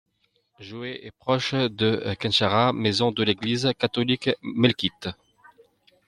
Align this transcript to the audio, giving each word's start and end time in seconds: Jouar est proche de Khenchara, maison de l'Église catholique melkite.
Jouar 0.59 0.95
est 0.99 1.11
proche 1.19 1.53
de 1.53 2.15
Khenchara, 2.19 2.73
maison 2.73 3.11
de 3.11 3.21
l'Église 3.23 3.69
catholique 3.77 4.31
melkite. 4.41 5.09